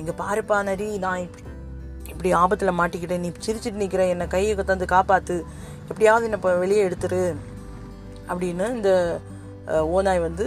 [0.00, 1.50] இங்கே பாருப்பா நரி நான் இப்படி
[2.12, 3.22] இப்படி ஆபத்தில் மாட்டிக்கிட்டேன்.
[3.24, 5.36] நீ சிரிச்சிட்டு நிற்கிற என்னை கையை கொத்தாந்து காப்பாற்று
[5.90, 7.22] எப்படியாவது என்னை இப்போ வெளியே எடுத்துரு.
[8.30, 8.90] அப்படின்னு இந்த
[9.96, 10.46] ஓநாய் வந்து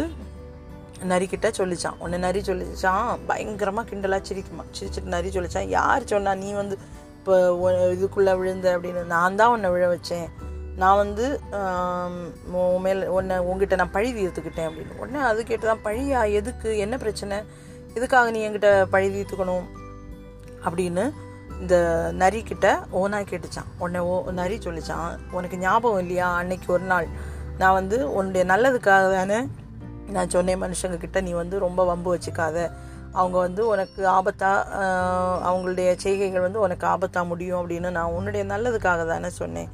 [1.11, 1.97] நரிக்கிட்ட சொல்லிச்சான்.
[2.03, 3.07] உன்னை நரி சொல்லிச்சான்.
[3.29, 5.71] பயங்கரமாக கிண்டலாக சிரிக்குமா சிரிச்சிட்டு நரி சொல்லிச்சான்.
[5.77, 6.77] யார் சொன்னா நீ வந்து
[7.17, 7.35] இப்போ
[7.95, 10.27] இதுக்குள்ளே விழுந்த அப்படின்னு நான் தான் உன்னை விழ வச்சேன்.
[10.81, 11.25] நான் வந்து
[12.61, 14.97] உன் மேல் உன்னை உங்ககிட்ட நான் பழி தீர்த்துக்கிட்டேன் அப்படின்னு.
[15.01, 16.21] உடனே அது கேட்டு தான் பழியா?
[16.39, 16.69] எதுக்கு?
[16.85, 17.37] என்ன பிரச்சனை?
[17.97, 19.67] எதுக்காக நீ என்கிட்ட பழி தீர்த்துக்கணும்
[20.65, 21.03] அப்படின்னு
[21.61, 21.75] இந்த
[22.21, 22.67] நரி கிட்ட
[23.01, 23.69] ஓனாய் கேட்டுச்சான்.
[23.83, 26.29] உன்னை ஓ நரி சொல்லிச்சான் உனக்கு ஞாபகம் இல்லையா?
[26.39, 27.07] அன்னைக்கு ஒரு நாள்
[27.61, 29.39] நான் வந்து உன்னுடைய நல்லதுக்காக தானே
[30.15, 31.21] நான் சொன்னேன் மனுஷங்க கிட்ட.
[31.27, 32.57] நீ வந்து ரொம்ப வம்பு வச்சுக்காத.
[33.19, 34.49] அவங்க வந்து உனக்கு ஆபத்தா
[35.47, 39.69] அவங்களுடைய செய்கைகள் வந்து உனக்கு ஆபத்தா முடியும் அப்படின்னு நான் உன்னுடைய நல்லதுக்காக தானே சொன்னேன்.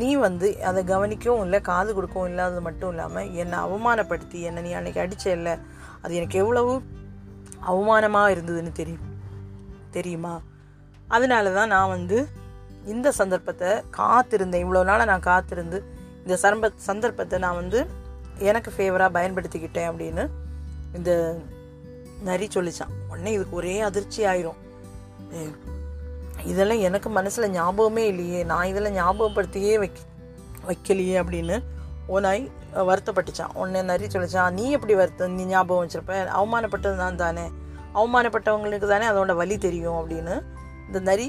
[0.00, 5.02] நீ வந்து அதை கவனிக்கவும் இல்லை காது கொடுக்கவும் இல்லாதது மட்டும் இல்லாமல் என்னை அவமானப்படுத்தி என்னை நீ அன்னைக்கு
[5.04, 5.54] அடிச்ச இல்லை
[6.02, 6.72] அது எனக்கு எவ்வளவு
[7.70, 9.08] அவமானமாக இருந்ததுன்னு தெரியும்
[9.96, 10.34] தெரியுமா?
[11.08, 12.18] அதனால தான் நான் வந்து
[12.92, 14.64] இந்த சந்தர்ப்பத்தை காத்திருந்தேன்.
[14.64, 15.78] இவ்வளோ நாளாக நான் காத்திருந்து
[16.24, 17.80] இந்த சரம்ப சந்தர்ப்பத்தை நான் வந்து
[18.50, 20.24] எனக்கு ஃபேவராக பயன்படுத்திக்கிட்டேன் அப்படின்னு
[20.98, 21.10] இந்த
[22.28, 22.94] நரி சொல்லிச்சான்.
[23.10, 24.58] உடனே இதுக்கு ஒரே அதிர்ச்சி ஆயிரும்.
[26.50, 28.40] இதெல்லாம் எனக்கு மனசில் ஞாபகமே இல்லையே.
[28.50, 30.00] நான் இதெல்லாம் ஞாபகப்படுத்தியே வைக்க
[30.68, 31.56] வைக்கலையே அப்படின்னு
[32.14, 32.44] ஓனாய்
[32.88, 33.54] வருத்தப்பட்டுச்சான்.
[33.62, 36.14] உன்னை நரி சொல்லிச்சான் நீ எப்படி வருத்த நீ ஞாபகம் வச்சிருப்ப?
[36.38, 37.46] அவமானப்பட்டது நான் தானே.
[37.94, 40.34] அவமானப்பட்டவங்களுக்கு தானே அதோட வலி தெரியும் அப்படின்னு
[40.86, 41.28] இந்த நரி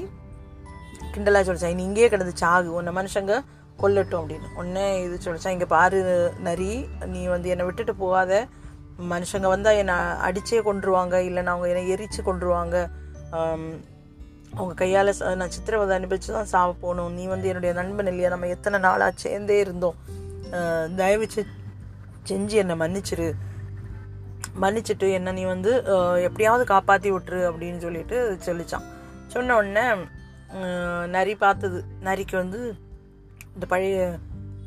[1.14, 1.78] கிண்டலாக சொல்லிச்சான்.
[1.80, 2.70] நீ இங்கேயே கிடந்து சாகு.
[2.78, 3.34] உன்னை மனுஷங்க
[3.82, 4.48] கொல்லட்டும் அப்படின்னு.
[4.58, 5.54] உடனே இது சொல்லிச்சான்.
[5.56, 6.00] இங்கே பாரு
[6.48, 6.70] நரி
[7.14, 8.32] நீ வந்து என்னை விட்டுட்டு போகாத.
[9.12, 9.96] மனுஷங்க வந்தால் என்னை
[10.28, 12.76] அடிச்சே கொண்டுருவாங்க இல்லைன்னா அவங்க என்னை எரிச்சு கொண்டுருவாங்க
[14.56, 17.14] அவங்க கையால் நான் சித்திரவதை அனுபவிச்சு தான் சாவ போகணும்.
[17.18, 18.28] நீ வந்து என்னுடைய நண்பன் இல்லையா?
[18.34, 19.98] நம்ம எத்தனை நாளாக சேர்ந்தே இருந்தோம்.
[21.00, 21.26] தயவு
[22.30, 23.28] செஞ்சு என்னை மன்னிச்சிரு.
[24.62, 25.70] மன்னிச்சிட்டு என்ன நீ வந்து
[26.26, 28.86] எப்படியாவது காப்பாற்றி விட்டுரு அப்படின்னு சொல்லிட்டு சொல்லிச்சான்.
[29.32, 29.86] சொன்ன உடனே
[31.16, 31.78] நரி பார்த்தது.
[32.08, 32.60] நரிக்கு வந்து
[33.54, 33.98] இந்த பழைய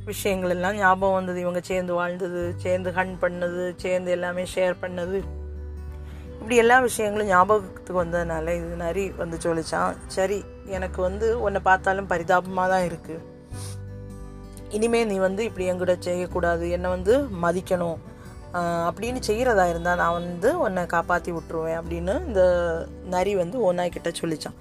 [0.09, 1.39] விஷயங்கள் எல்லாம் ஞாபகம் வந்தது.
[1.43, 5.19] இவங்க சேர்ந்து வாழ்ந்தது சேர்ந்து ஹன் பண்ணது சேர்ந்து எல்லாமே ஷேர் பண்ணது.
[6.39, 9.95] இப்படி எல்லா விஷயங்களும் ஞாபகத்துக்கு வந்ததுனால இது நரி வந்து சொல்லிச்சான்.
[10.15, 10.37] சரி
[10.77, 13.25] எனக்கு வந்து உன்னை பார்த்தாலும் பரிதாபமாக தான் இருக்குது
[14.77, 16.65] இனிமே நீ வந்து இப்படி என்கூட செய்யக்கூடாது.
[16.75, 17.13] என்னை வந்து
[17.43, 17.99] மதிக்கணும்.
[18.87, 22.41] அப்படின்னு செய்கிறதா இருந்தால் நான் வந்து உன்னை காப்பாற்றி விட்டுருவேன் அப்படின்னு இந்த
[23.13, 24.57] நரி வந்து ஓனாய் கிட்ட சொல்லிச்சான்.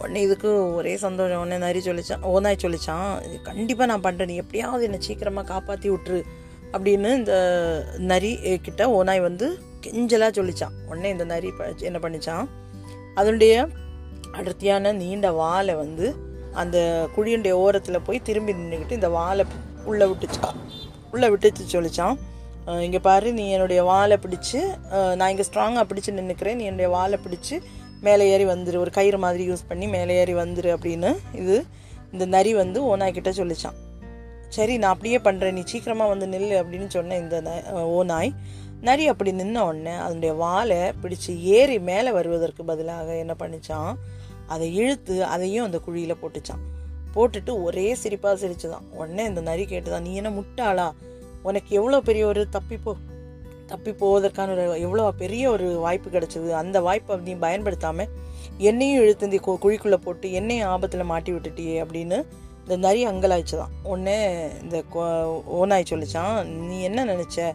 [0.00, 1.40] உடனே இதுக்கு ஒரே சந்தோஷம்.
[1.44, 6.20] உடனே நரி சொல்லிச்சான் ஓனாய் சொல்லிச்சான் இது கண்டிப்பாக நான் பண்ணுறேன் நீ எப்படியாவது என்னை சீக்கிரமாக காப்பாற்றி விட்டுரு.
[6.74, 7.34] அப்படின்னு இந்த
[8.12, 8.30] நரி
[8.66, 9.48] கிட்ட ஓனாய் வந்து
[9.90, 10.88] கெஞ்சலாக சொல்லிச்சான்.
[10.88, 12.46] உடனே இந்த நரி என்ன பண்ணிச்சான்?
[13.14, 13.68] அதனுடைய
[14.32, 16.14] அடர்த்தியான நீண்ட வாலை வந்து
[16.52, 19.44] அந்த குழியுடைய ஓரத்தில் போய் திரும்பி நின்றுக்கிட்டு இந்த வாலை
[19.84, 20.56] உள்ளே விட்டுச்சான்
[21.12, 22.16] உள்ளே விட்டுச்சு சொல்லிச்சான்.
[22.80, 24.60] இங்கே பாரு நீ என்னுடைய வாலை பிடிச்சு
[25.14, 27.60] நான் இங்கே ஸ்ட்ராங்காக பிடிச்சு நின்றுக்கிறேன் நீ என்னுடைய வாலை பிடிச்சி
[28.00, 28.78] மேலே ஏறி வந்துரு.
[28.78, 31.64] ஒரு கயிறு மாதிரி யூஸ் பண்ணி மேலே ஏறி வந்துரு அப்படின்னு இது
[32.12, 33.76] இந்த நரி வந்து ஓனாய்கிட்ட சொல்லிச்சான்.
[34.48, 38.34] சரி நான் அப்படியே பண்ணுறேன் நீ சீக்கிரமாக வந்து நில்லு அப்படின்னு சொன்ன இந்த ந- ஓநாய்.
[38.80, 43.94] நரி அப்படி நின்ன உடனே அதனுடைய வாலை பிடிச்சு ஏறி மேலே வருவதற்கு பதிலாக என்ன பண்ணிச்சான்
[44.46, 46.76] அதை இழுத்து அதையும் அந்த குழியில் போட்டுச்சான்
[47.14, 48.82] போட்டுட்டு ஒரே சிரிப்பாக சிரிச்சுதான்.
[48.92, 50.92] உடனே இந்த நரி கேட்டுதான் நீ என்ன முட்டாளா?
[51.42, 52.92] உனக்கு எவ்வளோ பெரிய ஒரு தப்பிப்போ
[53.66, 56.50] தப்பி போவதற்கான ஒரு எவ்வளோ பெரிய ஒரு வாய்ப்பு கிடைச்சது.
[56.50, 58.08] அந்த வாய்ப்பை நீ பயன்படுத்தாமல்
[58.58, 62.24] என்னையும் இழுத்து இந்த கு- குழிக்குள்ளே போட்டு என்னையும் ஆபத்தில் மாட்டி விட்டுட்டியே அப்படின்னு
[62.60, 63.68] இந்த நரி அங்கலாய்ச்சுதான்.
[63.82, 64.82] உடனே இந்த
[65.52, 67.54] ஓனாய் சொல்லிச்சான் நீ என்ன நினச்ச?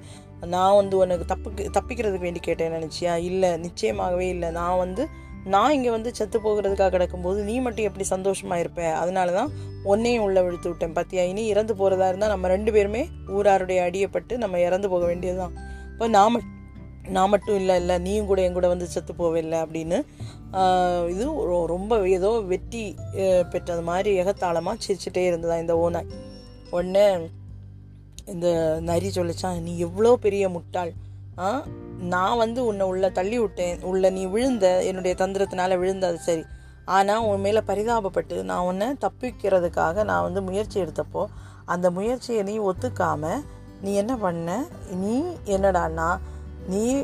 [0.53, 4.49] நான் வந்து உனக்கு தப்புக்கு தப்பிக்கிறதுக்கு வேண்டி கேட்டேன் நினச்சியா இல்லை நிச்சயமாகவே இல்லை.
[4.59, 5.03] நான் வந்து
[5.53, 8.81] நான் இங்கே வந்து செத்து போகிறதுக்காக கிடக்கும்போது நீ மட்டும் எப்படி சந்தோஷமாக இருப்ப?
[9.01, 9.49] அதனால தான்
[9.83, 13.01] உன்னையும் உள்ளே விழுத்து விட்டேன் பார்த்தியா இனி இறந்து போகிறதா இருந்தால் நம்ம ரெண்டு பேருமே
[13.37, 15.55] ஊராருடைய அடியப்பட்டு நம்ம இறந்து போக வேண்டியதுதான்.
[15.93, 16.39] இப்போ நான்
[17.09, 19.97] நான் மட்டும் இல்லை இல்லை நீயும் கூட என் கூட வந்து செத்து போவில்லை அப்படின்னு
[21.09, 21.25] இது
[21.67, 22.83] ரொம்ப ஏதோ வெற்றி
[23.53, 26.11] பெற்றது மாதிரி எகத்தாளமாக சிரிச்சுட்டே இருந்ததா இந்த ஓனாய்
[26.71, 27.05] ஒன்று
[28.25, 30.93] இந்த நரி சொல்லிச்சான் நீ எவ்வளோ பெரிய முட்டாள்.
[31.37, 31.63] ஆ?
[31.99, 33.81] நான் வந்து உன்னை உள்ள தள்ளி விட்டேன்.
[33.81, 36.43] உள்ள நீ விழுந்த என்னுடைய தந்திரத்தினால விழுந்த அது சரி.
[36.85, 41.25] ஆனால் உன் மேலே பரிதாபப்பட்டு நான் உன்னை தப்பிக்கிறதுக்காக நான் வந்து முயற்சி எடுத்தப்போ
[41.65, 43.41] அந்த முயற்சியை நீ ஒத்துக்காம
[43.81, 44.65] நீ என்ன பண்ண?
[44.89, 46.17] நீ என்னடான்னா
[46.67, 47.03] நீ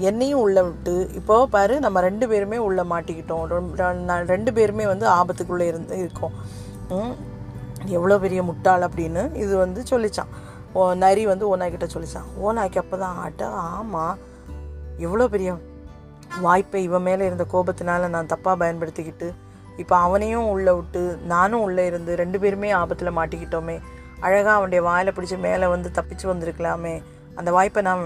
[0.00, 3.94] என்னையும் உள்ள விட்டு இப்போ பாரு நம்ம ரெண்டு பேருமே உள்ள மாட்டிக்கிட்டோம்.
[3.94, 6.32] நான் ரெண்டு பேருமே வந்து ஆபத்துக்குள்ளே இருந்து இருக்கோம்.
[7.96, 10.32] எவ்வளோ பெரிய முட்டாள் அப்படின்னு இது வந்து சொல்லிச்சான்.
[10.72, 12.28] ஓ நரி வந்து ஓனாய்கிட்ட சொல்லிச்சான்.
[12.46, 14.18] ஓனாய்க்கு அப்போ தான் ஆட்ட ஆமாம்
[15.06, 15.50] எவ்வளோ பெரிய
[16.44, 19.28] வாய்ப்பை இவன் மேலே இருந்த கோபத்தினால நான் தப்பாக பயன்படுத்திக்கிட்டு
[19.82, 23.76] இப்போ அவனையும் உள்ளே விட்டு நானும் உள்ளே இருந்து ரெண்டு பேருமே ஆபத்தில் மாட்டிக்கிட்டோமே.
[24.20, 26.94] அழகாக அவனுடைய வாயில் பிடிச்சி மேலே வந்து தப்பிச்சு வந்திருக்கலாமே.
[27.34, 28.02] அந்த வாய்ப்பை நான்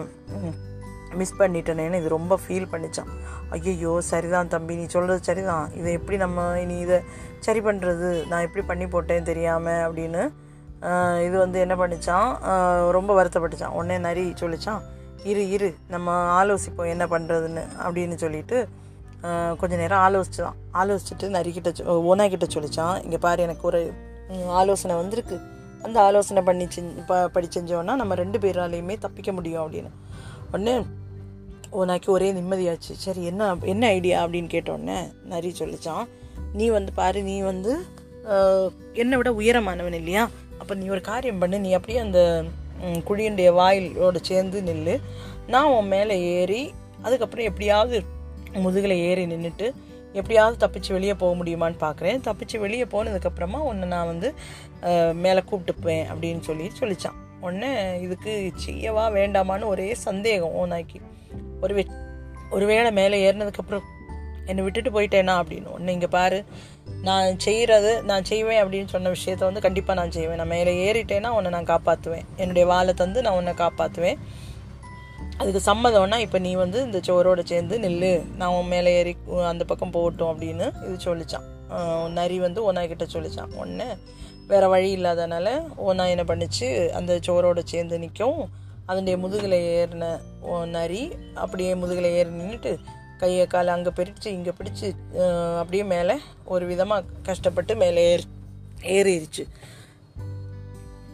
[1.20, 3.10] மிஸ் பண்ணிட்டேனேன்னு இது ரொம்ப ஃபீல் பண்ணிச்சான்.
[3.56, 5.66] ஐயையோ சரிதான் தம்பி நீ சொல்கிறது சரிதான்.
[5.80, 6.98] இதை எப்படி நம்ம இனி இதை
[7.46, 10.22] சரி பண்ணுறது நான் எப்படி பண்ணி போட்டேன் தெரியாமல் அப்படின்னு
[11.26, 12.28] இது வந்து என்ன பண்ணிச்சான்?
[12.90, 13.74] ரொம்ப வருத்தப்பட்டுச்சான்.
[13.78, 14.80] உடனே நரி சொல்லிச்சான்
[15.24, 18.58] இரு இரு நம்ம ஆலோசிப்போம் என்ன பண்ணுறதுன்னு அப்படின்னு சொல்லிட்டு
[19.60, 20.54] கொஞ்ச நேரம் ஆலோசிச்சான்.
[20.74, 23.80] ஆலோசிச்சுட்டு நரிக்கிட்ட சொ- ஓனா கிட்ட சொல்லிச்சான் இங்கே பாரு எனக்கு ஒரு
[24.60, 25.36] ஆலோசனை வந்திருக்கு.
[25.82, 29.90] அந்த ஆலோசனை பண்ணி செஞ்சு ப படி செஞ்சோன்னா நம்ம ரெண்டு பேராலையுமே தப்பிக்க முடியும் அப்படின்னு.
[30.52, 30.74] உடனே
[31.72, 32.94] ஓனாக்கி ஒரே நிம்மதியாச்சு.
[33.04, 34.24] சரி என்ன என்ன ஐடியா?
[34.24, 36.04] அப்படின்னு கேட்டோடனே நரி சொல்லிச்சான்
[36.56, 37.72] நீ வந்து பாரு நீ வந்து
[38.94, 40.22] என்னை விட உயரமானவன் இல்லையா?
[40.58, 42.20] அப்போ நீ ஒரு காரியம் பண்ணு நீ அப்படியே அந்த
[42.82, 44.94] ம், குழியுடைய வாயிலோட சேர்ந்து நில்லு.
[45.46, 46.62] நான் உன் மேலே ஏறி
[47.02, 47.96] அதுக்கப்புறம் எப்படியாவது
[48.56, 49.66] முதுகில் ஏறி நின்றுட்டு
[50.14, 54.28] எப்படியாவது தப்பிச்சு வெளியே போக முடியுமான்னு பார்க்குறேன் தப்பிச்சு வெளியே போனதுக்கப்புறமா உன்னை நான் வந்து
[55.16, 57.16] மேலே கூப்பிட்டுப்பேன் அப்படின்னு சொல்லி சொல்லிச்சான்.
[57.40, 58.32] உடனே இதுக்கு
[58.66, 60.98] செய்யவா வேண்டாமான்னு ஒரே சந்தேகம் ஓனாக்கி
[61.60, 61.84] ஒரு வே
[62.50, 63.84] ஒருவேளை மேலே ஏறினதுக்கப்புறம்
[64.50, 65.68] என்னை விட்டுட்டு போயிட்டேனா அப்படின்னு.
[65.76, 66.38] ஒன்று இங்கே பாரு
[67.08, 70.40] நான் செய்கிறது நான் செய்வேன் அப்படின்னு சொன்ன விஷயத்த வந்து கண்டிப்பாக நான் செய்வேன்.
[70.40, 74.20] நான் மேலே ஏறிட்டேன்னா உன்னை நான் காப்பாற்றுவேன் என்னுடைய வாழை தந்து நான் உன்னை காப்பாற்றுவேன்
[75.40, 78.12] அதுக்கு சம்மதம்னா இப்போ நீ வந்து இந்த சோரோட சேர்ந்து நில்லு.
[78.40, 79.12] நான் உன் மேலே ஏறி
[79.52, 81.46] அந்த பக்கம் போகட்டும் அப்படின்னு இது சொல்லிச்சான்.
[82.18, 83.52] நரி வந்து ஓனா கிட்ட சொல்லிச்சான்.
[83.62, 83.88] ஒன்று
[84.50, 85.46] வேறு வழி இல்லாதனால
[85.86, 88.40] ஒன்றா என்ன பண்ணிச்சு அந்த சோரோட சேர்ந்து நிற்கும்
[88.90, 90.08] அதனுடைய முதுகில் ஏறின
[90.74, 91.00] நரி
[91.44, 92.72] அப்படியே முதுகில் ஏறி நின்றுட்டு
[93.18, 94.88] கையை காலை அங்கே பிரித்து இங்கே பிடிச்சு
[95.58, 98.24] அப்படியே மேலே ஒரு விதமாக கஷ்டப்பட்டு மேலே ஏறி
[98.82, 99.44] ஏறிடுச்சு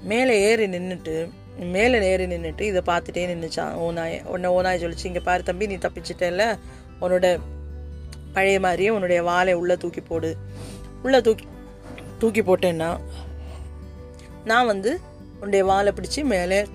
[0.03, 5.05] மேலே ஏறி நின்றுட்டு மேலே ஏறி நின்றுட்டு இதை பார்த்துட்டே நின்றுச்சான் ஓனாய் உன்னை ஓனாய் சொல்லிச்சு.
[5.05, 6.59] இங்கே பாரு தம்பி நீ தப்பிச்சிட்டல
[7.01, 7.41] உன்னோட
[8.33, 10.37] பழைய மாதிரியே உன்னுடைய வாலை உள்ளே தூக்கி போடு.
[11.03, 11.47] உள்ளே தூக்கி
[12.19, 12.99] தூக்கி போட்டேன்னா
[14.45, 15.01] நான் வந்து
[15.35, 16.67] உன்னுடைய வாலை பிடிச்சி மேலே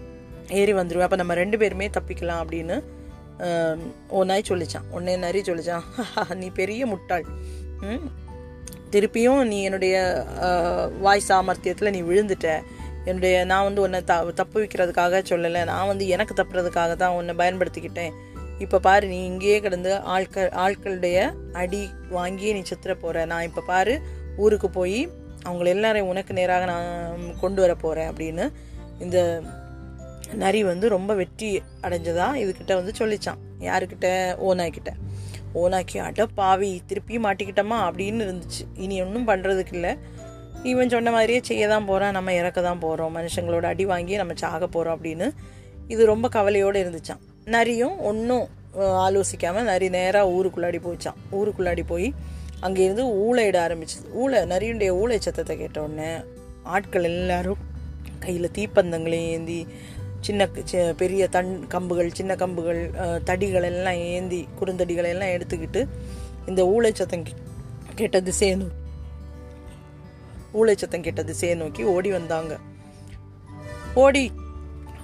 [0.49, 2.83] ஏறி வந்துடுவேன் அப்போ நம்ம ரெண்டு பேருமே தப்பிக்கலாம் அப்படின்னு
[4.09, 4.87] ஓ நாய் சொல்லிச்சான்.
[4.91, 5.85] உன்னே நரி சொல்லிச்சான்.
[6.35, 7.25] நீ பெரிய முட்டாள்.
[8.91, 10.25] திருப்பியும் நீ என்னுடைய
[10.99, 12.61] வாய் சாமர்த்தியத்தில் நீ விழுந்துட்ட.
[13.05, 15.65] என்னுடைய நான் வந்து உன்னை த தப்பு வைக்கிறதுக்காக சொல்லலை.
[15.65, 18.13] நான் வந்து எனக்கு தப்புறதுக்காக தான் உன்னை பயன்படுத்திக்கிட்டேன்.
[18.59, 21.17] இப்போ பாரு நீ இங்கேயே கிடந்து ஆட்கள் ஆட்களுடைய
[21.53, 24.01] அடி வாங்கி நீ சித்திர போகிற நான் இப்போ பாரு
[24.37, 25.09] ஊருக்கு போய்
[25.45, 28.45] அவங்கள எல்லாரையும் உனக்கு நேராக நான் கொண்டு வர போகிறேன் அப்படின்னு
[28.99, 29.41] இந்த
[30.33, 33.37] நரி வந்து ரொம்ப வெற்றி அடைஞ்சதா இதுகிட்ட வந்து சொல்லிச்சான்.
[33.59, 34.35] யாருக்கிட்ட?
[34.37, 34.91] ஓனாய்கிட்ட
[35.53, 37.77] ஓனாக்கி அட பாவி திருப்பி மாட்டிக்கிட்டோமா?
[37.87, 38.63] அப்படின்னு இருந்துச்சு.
[38.75, 39.97] இனி ஒன்றும் பண்ணுறதுக்கு இல்லை.
[40.63, 44.67] இவன் சொன்ன மாதிரியே செய்ய தான் போகிறான் நம்ம இறக்க தான் போகிறோம் மனுஷங்களோட அடி வாங்கி நம்ம சாக
[44.67, 45.27] போகிறோம் அப்படின்னு
[45.87, 52.13] இது ரொம்ப கவலையோடு இருந்துச்சான் நரியும் ஒன்றும் ஆலோசிக்காமல் நரி நேராக ஊருக்குள்ளாடி போச்சான் ஊருக்குள்ளாடி போய்
[52.61, 56.17] அங்கேருந்து ஊழையிட ஆரம்பிச்சது ஊழை நரியுடைய ஊழை சத்தத்தை கேட்ட உடனே
[56.63, 57.57] ஆட்கள் எல்லாரும்
[58.19, 59.67] கையில் தீப்பந்தங்களையும் ஏந்தி
[60.19, 62.89] சின்ன சி- பெரிய தன் கம்புகள் சின்ன கம்புகள்
[63.25, 65.87] தடிகள் எல்லாம் ஏந்தி குறுந்தடிகளை எல்லாம் எடுத்துக்கிட்டு
[66.45, 68.75] இந்த ஊழைச்சத்தம் சத்தம் கேட்ட திசையை நோக்கி
[70.53, 72.57] ஊழைச்சத்தம் சத்தம் கேட்ட திசையை நோக்கி ஓடி வந்தாங்க.
[73.93, 74.31] ஓடி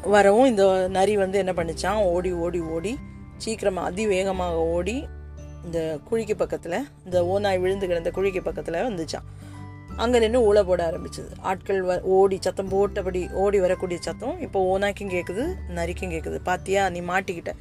[0.02, 1.95] வரவும் இந்த நரி வந்து என்ன பண்ணிச்சான்?
[1.95, 2.97] ஓடி ஓடி ஓடி
[3.38, 5.08] சீக்கிரமாக அதிவேகமாக ஓடி
[5.65, 9.28] இந்த குழிக்கு பக்கத்தில் இந்த ஓநாய் விழுந்து கிடந்த குழிக்கு பக்கத்தில் வந்துச்சான்.
[10.02, 11.32] அங்கே நின்று ஊழ போட ஆரம்பிச்சது.
[11.50, 15.44] ஆட்கள் வ ஓடி சத்தம் போட்டபடி ஓடி வரக்கூடிய சத்தம் இப்போ ஓனாக்கும் கேட்குது
[15.78, 17.54] நரிக்கும் கேட்குது பாத்தியா நீ மாட்டிக்கிட்ட.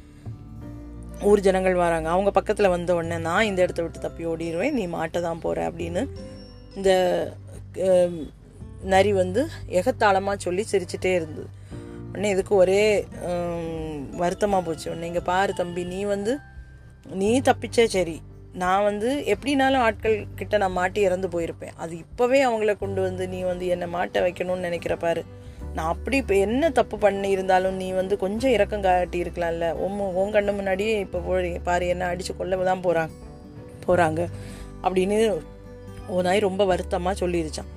[1.29, 2.07] ஊர் ஜனங்கள் வராங்க.
[2.15, 6.03] அவங்க பக்கத்தில் வந்த உடனே நான் இந்த இடத்த விட்டு தப்பி ஓடிடுவேன் நீ மாட்ட தான் போகிற அப்படின்னு
[6.77, 6.91] இந்த
[8.93, 9.41] நரி வந்து
[9.79, 11.49] எகத்தாளமாக சொல்லி சிரிச்சிட்டே இருந்தது.
[12.11, 12.81] உடனே இதுக்கு ஒரே
[14.23, 14.87] வருத்தமாக போச்சு.
[14.91, 16.33] உடனே இங்கே பாரு தம்பி நீ வந்து
[17.21, 18.17] நீ தப்பிச்சே சரி.
[18.61, 21.75] நான் வந்து எப்படினாலும் ஆட்கள் கிட்ட நான் மாட்டி இறந்து போயிருப்பேன்.
[21.83, 25.21] அது இப்போவே அவங்கள கொண்டு வந்து நீ வந்து என்னை மாட்ட வைக்கணும்னு நினைக்கிற பாரு.
[25.75, 29.67] நான் அப்படி இப்போ என்ன தப்பு பண்ணி இருந்தாலும் நீ வந்து கொஞ்சம் இறக்கம் காட்டி இருக்கலாம்ல.
[29.85, 33.13] உன் உன் கண்ணு முன்னாடியே இப்போ போய் பாரு என்ன அடித்து கொல்ல தான் போகிறாங்க
[33.85, 34.21] போகிறாங்க
[34.83, 35.17] அப்படின்னு
[36.13, 37.71] ஒரு நாய் ரொம்ப வருத்தமாக சொல்லிருச்சான்.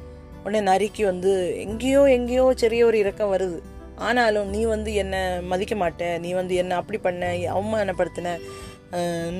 [0.44, 1.32] உடனே நரிக்கு வந்து
[1.64, 3.58] எங்கேயோ எங்கேயோ சிறிய ஒரு இறக்கம் வருது.
[4.06, 6.04] ஆனாலும் நீ வந்து என்னை மதிக்க மாட்ட.
[6.24, 8.34] நீ வந்து என்னை அப்படி பண்ண அவமானப்படுத்தின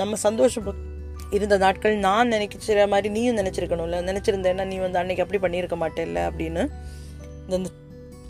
[0.00, 0.68] நம்ம சந்தோஷம்
[1.30, 3.98] இருந்த நாட்கள் நான் நினைக்கிற மாதிரி நீயும் நினச்சிருக்கணும்ல.
[4.10, 6.68] நினச்சிருந்தேன்னா நீ வந்து அன்னைக்கு அப்படி பண்ணியிருக்க மாட்டேல்ல அப்படின்னு
[7.48, 7.70] இந்த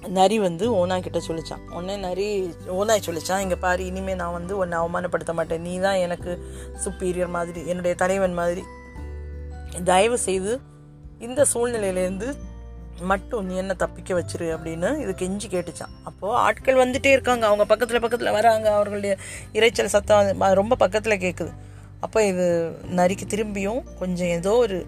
[0.08, 1.62] நரி வந்து ஓனா கிட்ட சொல்லிச்சான்.
[1.70, 5.62] உடனே நரி ஓனாய் சொல்லிச்சான் இங்கே பாரு இனிமேல் நான் வந்து உன்னை அவமானப்படுத்த மாட்டேன்.
[5.62, 6.32] நீ தான் எனக்கு
[6.84, 8.62] சுப்பீரியர் மாதிரி என்னுடைய தலைவன் மாதிரி.
[9.84, 10.60] தயவு செய்து
[11.18, 12.34] இந்த சூழ்நிலையிலேருந்து
[13.00, 15.94] மட்டும் நீ என்ன தப்பிக்க வச்சிரு அப்படின்னு இது கெஞ்சி கேட்டுச்சான்.
[16.04, 17.46] அப்போது ஆட்கள் வந்துட்டே இருக்காங்க.
[17.46, 18.72] அவங்க பக்கத்தில் பக்கத்தில் வராங்க.
[18.72, 19.16] அவர்களுடைய
[19.52, 21.52] இரைச்சல் சத்தம் ரொம்ப பக்கத்தில் கேட்குது
[22.06, 22.46] அப்போ இது
[22.96, 24.78] நரிக்கு திரும்பியும் கொஞ்சம் ஏதோ ஒரு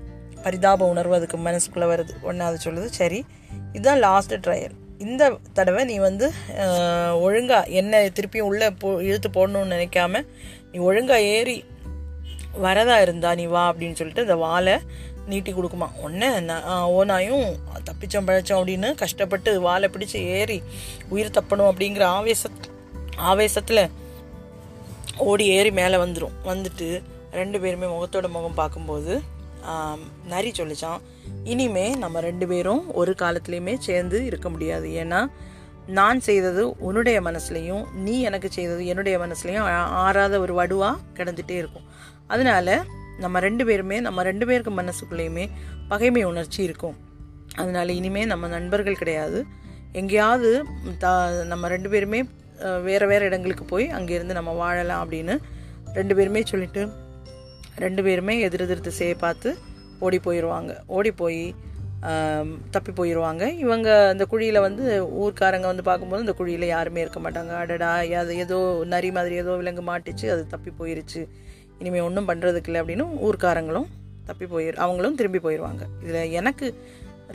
[0.43, 2.15] பரிதாப உணர்வு அதுக்கு மனசுக்குள்ளே வருது.
[2.23, 3.25] ஒன்று அது சொல்லுது சரி
[3.73, 6.27] இதுதான் லாஸ்ட் ட்ரையல் இந்த தடவை நீ வந்து
[7.21, 10.23] ஒழுங்காக என்ன திருப்பியும் உள்ளே போ இழுத்து போடணும்னு நினைக்காம
[10.73, 11.57] நீ ஒழுங்காக ஏறி
[12.63, 14.77] வரதா இருந்தா நீ வா அப்படின்னு சொல்லிட்டு இந்த வாழை
[15.27, 15.89] நீட்டி கொடுக்குமா.
[16.01, 16.29] உடனே
[16.99, 17.47] ஓனாயும்
[17.87, 20.63] தப்பிச்சோம் பழச்சோம் அப்படின்னு கஷ்டப்பட்டு வாழை பிடிச்சி ஏறி
[21.09, 22.49] உயிர் தப்பணும் அப்படிங்கிற ஆவேச
[23.17, 23.83] ஆவேசத்தில்
[25.19, 27.03] ஓடி ஏறி மேலே வந்துடும் வந்துட்டு
[27.33, 29.21] ரெண்டு பேருமே முகத்தோட முகம் பார்க்கும்போது
[30.27, 31.01] நரி சொல்லிச்சான்
[31.45, 34.89] இனிமே நம்ம ரெண்டு பேரும் ஒரு காலத்துலேயுமே சேர்ந்து இருக்க முடியாது.
[34.89, 35.27] ஏன்னா
[35.87, 41.83] நான் செய்தது உன்னுடைய மனசுலையும் நீ எனக்கு செய்தது என்னுடைய மனசுலையும் ஆ- ஆறாத ஒரு வடுவாக கிடந்துட்டே இருக்கும்.
[42.27, 42.85] அதனால
[43.19, 45.51] நம்ம ரெண்டு பேருமே நம்ம ரெண்டு பேருக்கு மனசுக்குள்ளேயுமே
[45.89, 46.97] பகைமை உணர்ச்சி இருக்கும்.
[47.55, 49.45] அதனால இனிமே நம்ம நண்பர்கள் கிடையாது.
[49.93, 50.65] எங்கேயாவது
[50.99, 52.25] த நம்ம ரெண்டு பேருமே
[52.87, 55.37] வேறு வேறு இடங்களுக்கு போய் அங்கேருந்து நம்ம வாழலாம் அப்படின்னு
[55.93, 56.89] ரெண்டு பேருமே சொல்லிட்டு
[57.85, 59.51] ரெண்டு பேருமே எதிர் திசையை பார்த்து
[60.07, 61.43] ஓடி போயிடுவாங்க ஓடி போய்
[62.75, 64.85] தப்பி போயிடுவாங்க இவங்க அந்த குழியில் வந்து
[65.23, 67.53] ஊர்க்காரங்க வந்து பார்க்கும்போது அந்த குழியில் யாருமே இருக்க மாட்டாங்க.
[67.63, 68.59] அடடா அது ஏதோ
[68.93, 71.23] நரி மாதிரி ஏதோ விலங்கு மாட்டிச்சு அது தப்பி போயிருச்சு.
[71.81, 73.89] இனிமேல் ஒன்றும் பண்ணுறதுக்கு இல்லை அப்படின்னு ஊர்க்காரங்களும்
[74.29, 76.69] தப்பி போயிரு அவங்களும் திரும்பி போயிடுவாங்க இதில் எனக்கு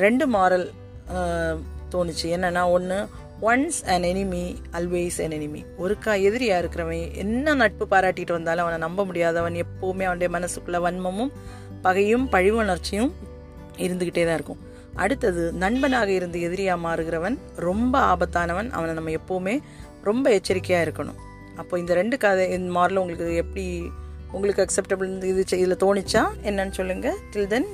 [0.03, 0.65] ரெண்டு மாரல்
[1.93, 2.25] தோணுச்சு.
[2.36, 2.97] என்னென்னா ஒன்று
[3.49, 9.06] once an enemy always an enemy ஒருக்கா எதிரியா இருக்கிறவன் என்ன நட்பு பாராட்டிட்டு வந்தாலும் அவனை நம்ப
[9.06, 9.56] முடியாதவன்.
[9.63, 11.32] எப்போவுமே அவனுடைய மனசுக்குள்ள வன்மமும்
[11.82, 13.12] பகையும் பழிவுணர்ச்சியும்
[13.77, 14.62] இருந்துக்கிட்டே தான் இருக்கும்.
[14.95, 18.69] அடுத்தது நண்பனாக இருந்து எதிரியா மாறுகிறவன் ரொம்ப ஆபத்தானவன்.
[18.69, 19.56] அவனை நம்ம எப்போவுமே
[20.03, 21.19] ரொம்ப எச்சரிக்கையாக இருக்கணும்.
[21.56, 23.65] அப்போ இந்த ரெண்டு கதை இந்த மாரில் உங்களுக்கு எப்படி
[24.32, 26.23] உங்களுக்கு அக்செப்டபிள் இது இதில் தோணிச்சா?
[26.43, 27.67] என்னன்னு சொல்லுங்கள் டில் தென்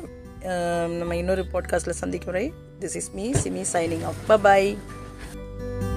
[1.00, 2.46] நம்ம இன்னொரு பாட்காஸ்ட்டில் சந்திக்கும் வரை
[2.80, 4.64] this is me Simi signing off bye
[5.60, 5.89] thank you